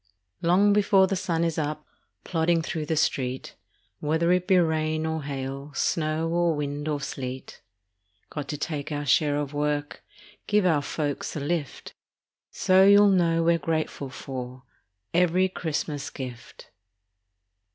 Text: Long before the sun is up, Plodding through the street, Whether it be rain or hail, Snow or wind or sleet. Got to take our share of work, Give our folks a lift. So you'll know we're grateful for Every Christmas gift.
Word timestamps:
Long 0.41 0.73
before 0.73 1.05
the 1.05 1.15
sun 1.15 1.43
is 1.43 1.59
up, 1.59 1.85
Plodding 2.23 2.63
through 2.63 2.87
the 2.87 2.95
street, 2.95 3.53
Whether 3.99 4.31
it 4.31 4.47
be 4.47 4.57
rain 4.57 5.05
or 5.05 5.21
hail, 5.25 5.71
Snow 5.75 6.27
or 6.29 6.55
wind 6.55 6.87
or 6.87 6.99
sleet. 6.99 7.61
Got 8.31 8.47
to 8.47 8.57
take 8.57 8.91
our 8.91 9.05
share 9.05 9.37
of 9.37 9.53
work, 9.53 10.03
Give 10.47 10.65
our 10.65 10.81
folks 10.81 11.35
a 11.35 11.39
lift. 11.39 11.93
So 12.49 12.83
you'll 12.83 13.09
know 13.09 13.43
we're 13.43 13.59
grateful 13.59 14.09
for 14.09 14.63
Every 15.13 15.47
Christmas 15.47 16.09
gift. 16.09 16.71